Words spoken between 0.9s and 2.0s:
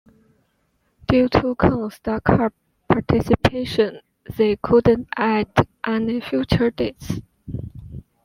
Due to Koen's